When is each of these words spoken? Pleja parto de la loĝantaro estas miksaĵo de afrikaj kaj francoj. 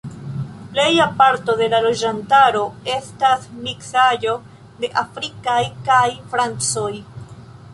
Pleja 0.75 1.03
parto 1.17 1.55
de 1.59 1.67
la 1.73 1.81
loĝantaro 1.87 2.63
estas 2.93 3.45
miksaĵo 3.67 4.33
de 4.81 4.89
afrikaj 5.03 5.59
kaj 5.91 6.03
francoj. 6.33 6.91